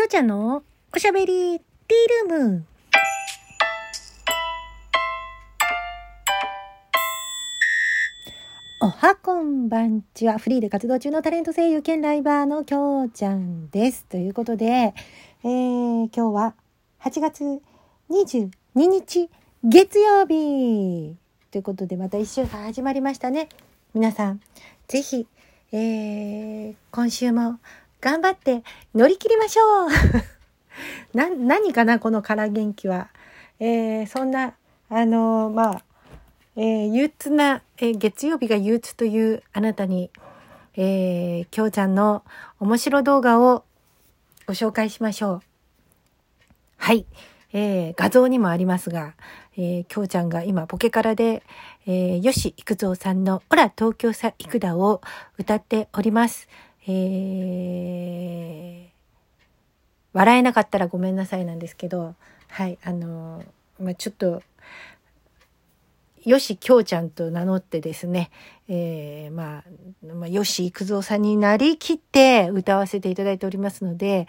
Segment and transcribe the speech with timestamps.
[0.00, 0.62] きょうちゃんの
[0.96, 2.64] おしゃべりティールーム。
[8.80, 10.38] おはこんばんちは。
[10.38, 14.06] フリーで活動中のタレント声優兼ライバーのきょうちゃんです。
[14.06, 16.54] ということで、えー、今日は
[17.02, 17.60] 8月
[18.08, 19.28] 22日
[19.62, 21.14] 月曜日
[21.50, 23.50] ということでまた1週間始まりましたね。
[23.92, 24.40] 皆さん、
[24.88, 25.26] ぜひ、
[25.72, 27.58] えー、今週も
[28.00, 28.62] 頑張って
[28.94, 29.88] 乗り切りましょう
[31.16, 33.08] な、何かなこのから元気は。
[33.58, 34.54] えー、そんな、
[34.88, 35.82] あのー、まあ、
[36.56, 40.10] えー、憂鬱な、えー、月曜日が憂鬱というあなたに、
[40.76, 42.24] えー、きょうちゃんの
[42.58, 43.64] 面白動画を
[44.46, 45.42] ご紹介しましょう。
[46.76, 47.06] はい。
[47.52, 49.14] えー、画像にもありますが、
[49.56, 51.42] えー、きょうちゃんが今ポケカラで、
[51.86, 55.00] えー、吉幾三さんのオラ東京さ幾田を
[55.36, 56.48] 歌っております。
[56.86, 58.90] えー、
[60.12, 62.14] 笑えなかったらごめんなさいなんですけど、
[62.48, 63.44] はい、あの
[63.80, 64.42] まあ、ちょっと、
[66.24, 68.30] よしきょうちゃんと名乗ってですね、
[68.68, 74.26] えー、まあ、まあ、よし幾三さんになりきって歌わせていただいておりますので、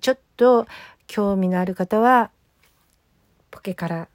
[0.00, 0.66] ちょっと
[1.08, 2.30] 興味のある方は、
[3.50, 4.08] ポケから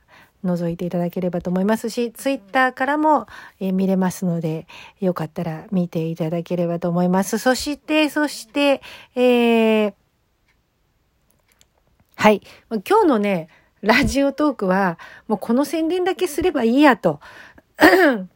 [0.46, 3.28] 覗いていただければと思いますし、ツイッターからも、
[3.60, 4.68] え見れますので、
[5.00, 7.38] よかったら見ていただければと思います。
[7.38, 8.82] そして、そして、
[9.16, 9.94] えー、
[12.16, 12.42] はい。
[12.70, 13.48] 今日のね、
[13.82, 17.20] ラジオトークは、もうこの宣伝だけすればいいやと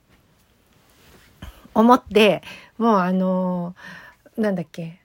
[1.74, 2.44] 思って、
[2.78, 5.00] もうあのー、なんだっけ、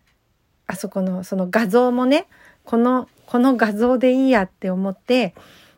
[0.67, 2.27] あそこの、その画像もね、
[2.65, 5.35] この、この画像でいいやって思って、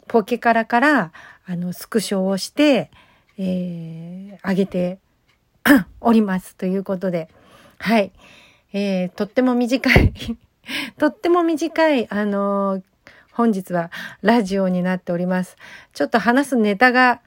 [0.09, 1.13] ポケカラから、
[1.47, 2.91] あの、スクショをして、
[3.39, 4.99] えー、上げて
[6.01, 6.57] おります。
[6.57, 7.29] ということで、
[7.79, 8.13] はい。
[8.73, 10.13] えー、とっても短い
[10.99, 12.83] とっても短い、あのー、
[13.33, 13.91] 本日は
[14.23, 15.57] ラジオになっております。
[15.95, 17.21] ちょっと話すネタが、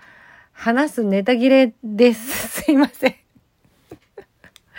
[0.51, 2.61] 話すネタ切れです。
[2.63, 3.15] すいません。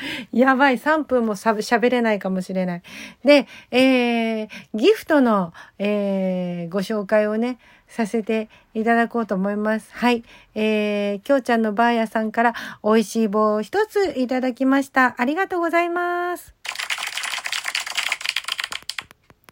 [0.33, 2.83] やばい、3分も喋れないかもしれない。
[3.25, 7.59] で、えー、ギフトの、えー、ご紹介をね、
[7.93, 9.91] させていただこうと思います。
[9.93, 10.25] はい。
[10.55, 15.15] えー、きょうちゃんのばあやさんから美味しい棒を一ついただきました。
[15.19, 16.55] ありがとうございます。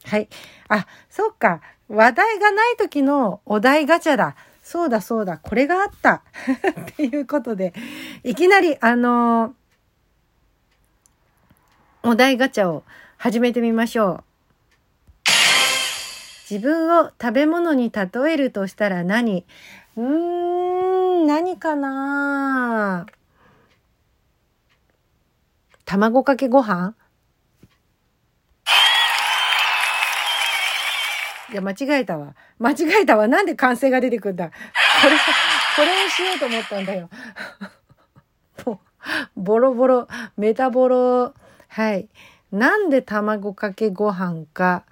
[0.07, 0.29] はい。
[0.69, 1.61] あ、そっか。
[1.89, 4.37] 話題がない時のお題ガチャだ。
[4.63, 5.37] そうだそうだ。
[5.37, 6.23] これがあった。
[6.81, 7.75] っていうことで、
[8.25, 12.85] いきなり、あのー、お題ガチャを
[13.19, 14.30] 始めてみましょう。
[16.51, 19.45] 自分を食べ物に例えるとしたら何？
[19.97, 20.05] うー
[21.23, 23.07] ん、何かな？
[25.85, 26.95] 卵かけご飯？
[31.53, 32.35] いや、間違えたわ。
[32.59, 33.29] 間違えたわ。
[33.29, 34.49] なんで完成が出てくんだ？
[34.49, 34.55] こ
[35.09, 35.17] れ、
[35.77, 37.09] これをしようと思ったんだよ。
[39.37, 41.33] ボロボロ、メタボロ。
[41.69, 42.09] はい。
[42.51, 44.85] なんで卵かけご飯か？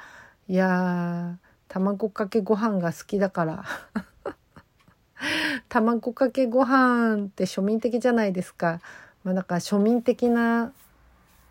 [0.49, 3.65] いやー、卵かけご飯が好きだから
[5.69, 8.81] 卵かけご飯って庶民的じゃないですか。
[9.25, 10.73] まあ、だから庶民的な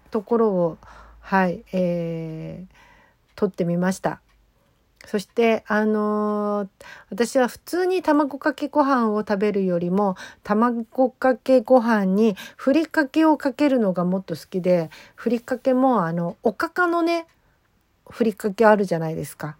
[0.09, 0.77] ところを
[1.19, 2.73] はい、えー、
[3.35, 4.21] 撮ってみました。
[5.05, 6.69] そして、あのー、
[7.09, 17.27] 私は普通に卵かけご飯を食べるよりも、卵かけご飯にふりかけをかけるのがもっと好きで、ふりかけも、あの、おかかのね、
[18.09, 19.57] ふりかけあるじゃないですか。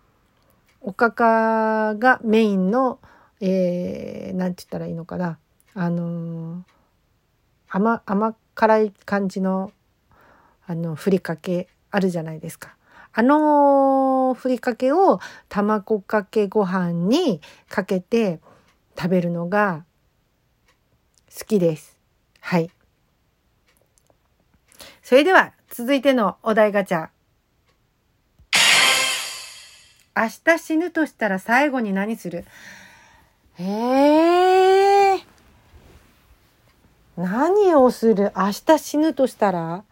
[0.82, 3.00] おかかがメインの、
[3.40, 5.38] えー、なんて言ったらいいのかな。
[5.74, 6.64] あのー、
[7.70, 9.72] 甘、甘辛い感じの、
[10.66, 12.78] あの、ふりかけあるじゃないですか。
[13.14, 18.40] あのふりかけを卵かけご飯にかけて
[18.96, 19.86] 食べるのが
[21.36, 21.98] 好きです。
[22.42, 22.70] はい。
[25.02, 27.10] それでは続いてのお題ガチャ。
[30.18, 32.46] 明日死ぬとしたら最後に何する？
[33.60, 35.20] ええ、
[37.16, 38.32] 何をする？
[38.36, 39.84] 明日死ぬとしたら？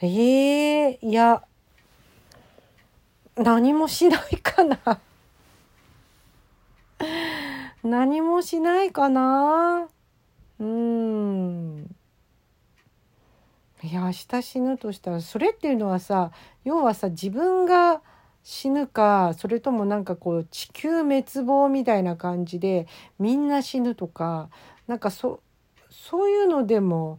[0.00, 1.42] ええー、いや、
[3.36, 5.00] 何もしないかな。
[7.82, 9.88] 何もしないかな。
[10.58, 11.94] うん。
[13.82, 16.30] いや、明日死ぬとしたら、それっていうのはさ、
[16.64, 18.02] 要はさ、自分が
[18.48, 22.86] 死ぬかそれともなんかこう地球滅亡みたいな感じで
[23.18, 24.50] みんな死ぬとか
[24.86, 25.40] なんかそ
[25.90, 27.18] そういうのでも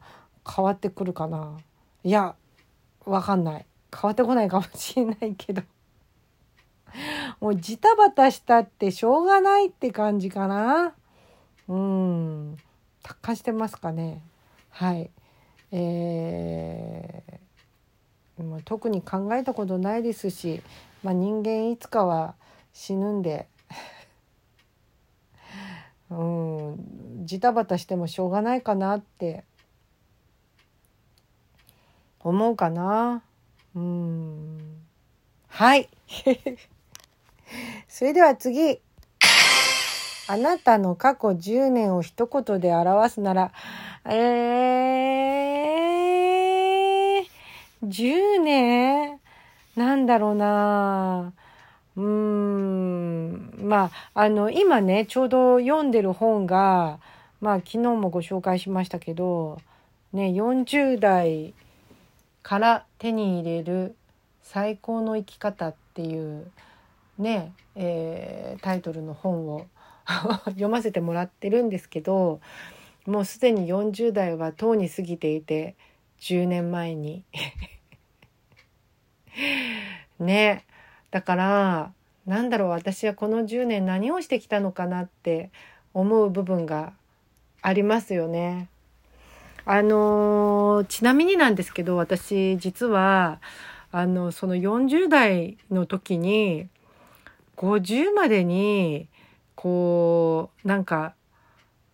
[0.50, 1.58] 変わってくるかな
[2.06, 2.34] いや
[3.04, 5.64] わかんない変わってこないかもしれないけど
[7.42, 10.96] もうジタバタしたってしょうがないって感じかな。
[11.68, 12.58] うん。
[13.04, 14.22] 達観してますかね。
[14.70, 15.10] はい。
[15.74, 20.64] えー、もう特に考えたことないですし、
[21.04, 22.36] まあ、人間いつかは
[22.74, 23.48] 死ぬんで。
[26.10, 27.26] うん。
[27.26, 29.44] ジタバタしてもしょうがないかなって。
[32.20, 33.24] 思うかな。
[33.76, 34.86] うん。
[35.48, 35.90] はい。
[37.88, 38.80] それでは次。
[40.30, 43.54] あなたの過去10年を一言で表すなら。
[44.06, 47.26] えー、
[47.82, 49.17] 10年？
[49.78, 51.34] なんだろうな
[51.96, 53.54] うーん。
[53.62, 57.00] まあ、あの、今ね、ちょうど読んでる本が、
[57.42, 59.62] まあ、昨日もご紹介しましたけど、
[60.14, 61.54] ね、40代
[62.42, 63.96] から手に入れる
[64.42, 66.52] 最高の生き方っていう、
[67.20, 69.68] ね、えー、タイトルの本を
[70.46, 72.40] 読ませてもらってるんですけど、
[73.06, 75.76] もうすでに40代はとうに過ぎていて、
[76.20, 77.24] 10年前に
[80.20, 80.66] ね。
[81.12, 81.94] だから、
[82.26, 85.50] なんだろう、私はこの10年何をしてきたのかなって
[85.94, 86.94] 思う部分が
[87.62, 88.70] ありますよね。
[89.66, 93.42] あのちなみになんですけど、私実は、
[93.92, 96.68] あの、その40代の時に、
[97.58, 99.08] 50までに、
[99.56, 101.16] こう、なんか、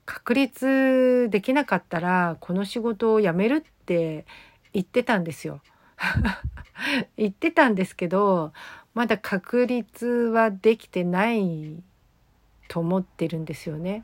[0.06, 4.26] 確立できなかったら、この仕事を辞めるって
[4.74, 5.62] 言ってたんですよ。
[7.18, 8.54] 言ってたんですけど、
[8.94, 11.82] まだ確立はできてない
[12.68, 14.04] と思ってるんですよね。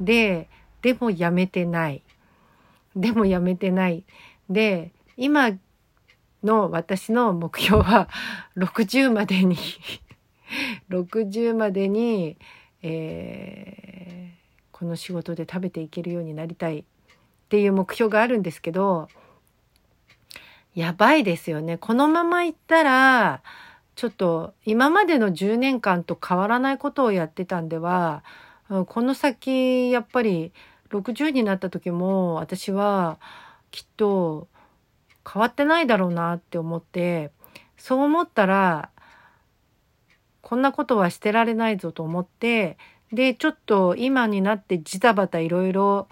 [0.00, 0.48] で、
[0.82, 2.02] でもやめてない。
[2.94, 4.04] でもやめてない。
[4.48, 5.52] で、今
[6.44, 8.08] の私の目標は
[8.56, 9.56] 60までに
[10.88, 12.36] 60までに、
[12.82, 16.84] えー、この仕事で食べていけるようになりたいっ
[17.48, 19.08] ていう目標があるんですけど、
[20.78, 21.76] やばいですよね。
[21.76, 23.42] このままいったら、
[23.96, 28.22] ちょっと今までの10年間と変わらないことをやってたんでは、
[28.86, 30.52] この先、やっぱり
[30.90, 33.18] 60になった時も私は
[33.72, 34.46] きっと
[35.28, 37.32] 変わってないだろうなって思って、
[37.76, 38.90] そう思ったら、
[40.42, 42.78] こんなことはしてられないぞと思って、
[43.12, 46.06] で、ちょっと今になってジタバタいろいろ、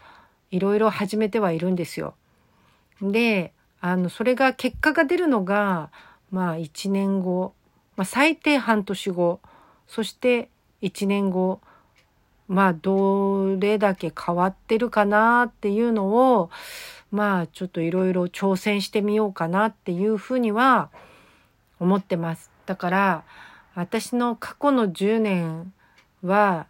[0.51, 2.17] いろいろ始めてはいるんですよ。
[3.01, 5.91] で、あの、それが結果が出るのが、
[6.31, 7.55] まあ1年後、
[7.97, 9.41] まあ最低半年後、
[9.87, 10.49] そして
[10.83, 11.61] 1年後、
[12.49, 16.07] まあどれだけ変わってるかなっていうの
[16.39, 16.51] を、
[17.11, 20.91] まあちょっといろいろ挑戦してみようかなっていうふうには
[21.79, 22.51] 思ってます。
[22.67, 23.25] だから、
[23.75, 25.73] 私の過去の10年
[26.23, 26.67] は、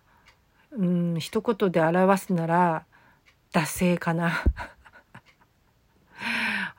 [0.73, 2.85] うん、一言で表すなら、
[3.53, 4.43] 惰性かな。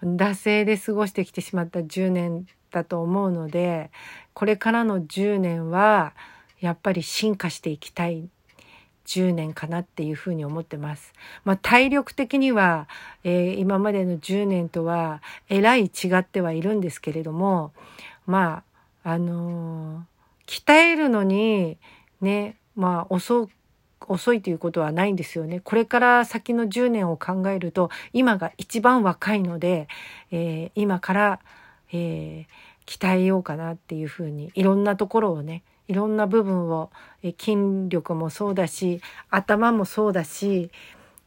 [0.03, 3.91] 惰性で過ごしてきてしまった10年だと思うので、
[4.33, 6.13] これからの10年は、
[6.59, 8.29] やっぱり進化していきたい
[9.05, 11.13] 10年かなっていうふうに思ってます。
[11.45, 12.87] まあ体力的には、
[13.23, 17.71] えー、今までの10年とはえらい違ってはいるんですけれども、
[18.25, 18.63] ま
[19.03, 21.77] あ、あのー、鍛えるのに
[22.21, 23.49] ね、まあ遅
[24.07, 25.59] 遅いということはないんですよね。
[25.59, 29.87] これから先の10年を考えると、今が一番若いので、
[30.31, 31.39] えー、今から、
[31.91, 32.47] えー、
[32.85, 36.89] 鍛えようかなっていうふうに、いろんなところをね、いろんな部分を、
[37.23, 40.69] え筋力もそうだし、頭もそうだし、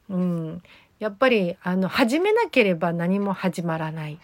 [0.08, 0.62] うん、
[0.98, 4.18] やっぱり、あの、始めなければ何も始まらない。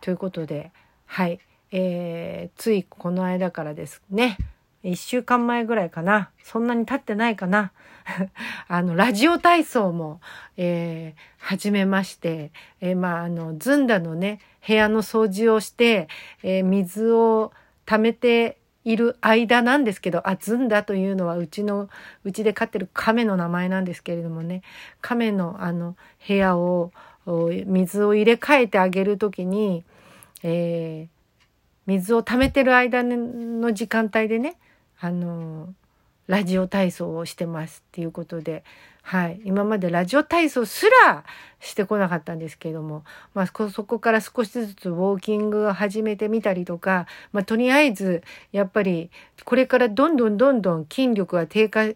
[0.00, 0.72] ということで、
[1.06, 1.40] はい。
[1.70, 4.38] えー、ついこの間からですね、
[4.82, 6.30] 一週間前ぐらいかな。
[6.42, 7.72] そんなに経ってないかな。
[8.68, 10.20] あの、ラジオ体操も、
[10.56, 16.08] えー、始めまして、えー、まあ、あの、ずんだのね、部屋の掃除をして、
[16.42, 17.52] えー、水を
[17.86, 21.88] 溜めている間なんですけど、あ、ずんだというのはうちの、
[22.24, 24.62] うちで飼ってる亀の名前なんですけれどもね、
[25.00, 26.92] 亀のあの、部屋を、
[27.66, 29.84] 水を入れ替えてあげるときに、
[30.42, 31.18] えー、
[31.86, 34.56] 水を溜めてる間の時間帯でね、
[35.00, 35.72] あの
[36.26, 38.62] ラジオ体操をしてますっていうことで、
[39.02, 39.40] はい。
[39.44, 41.24] 今までラジオ体操すら
[41.60, 43.02] してこなかったんですけれども、
[43.32, 49.10] まあ、そこから少しずつウォーキングを始めてみたりとか、まあ、とりあえず、やっぱり、
[49.46, 51.94] これからどんどんどんどん筋力が低下、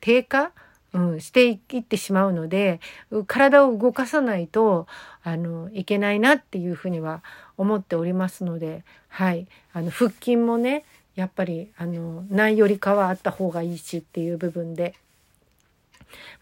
[0.00, 0.52] 低下？
[0.94, 2.78] うん、していってしまうので、
[3.26, 4.86] 体を動かさないと、
[5.22, 7.24] あの、いけないなっていうふうには
[7.56, 9.48] 思っておりますので、はい。
[9.72, 14.94] あの、腹筋もね、やっぱり、あの、ないよりかはあった方がいいしっていう部分で。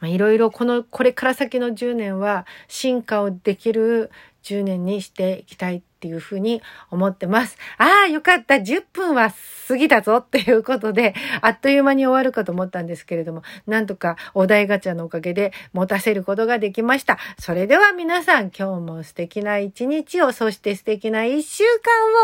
[0.03, 4.11] いろいろこの、これから先の10年は進化をできる
[4.43, 7.59] 10年にしていきたいっていうふうに思ってます。
[7.77, 8.55] ああ、よかった。
[8.55, 9.33] 10分は
[9.69, 17.19] 過ぎたぞっていうことで、あっという間に終わるかと思ったんですけれども、なんとかお題ガチャのおかげで持たせることができました。
[17.39, 21.65] それでは皆さん、今日も素敵な一日を、そして素敵な一週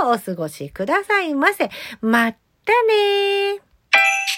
[0.01, 1.71] 間をお過ごしくださいませ。
[2.01, 4.36] またねー。